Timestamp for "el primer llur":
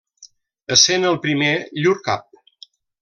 1.09-1.93